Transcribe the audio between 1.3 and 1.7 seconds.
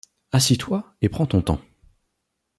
temps.